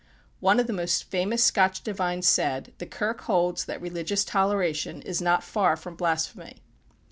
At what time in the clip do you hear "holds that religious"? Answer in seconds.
3.25-4.25